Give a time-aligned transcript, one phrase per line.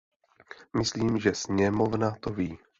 [0.77, 2.57] Myslím, že sněmovna to ví.